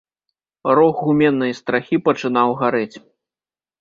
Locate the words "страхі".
1.59-2.01